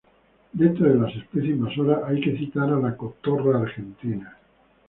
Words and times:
Dentro 0.51 0.89
de 0.91 0.97
las 0.99 1.15
especies 1.15 1.51
invasoras 1.55 1.99
hay 2.07 2.19
que 2.21 2.35
citar 2.35 2.63
a 2.73 2.79
la 2.79 2.97
cotorra 2.97 3.61
argentina. 3.61 4.35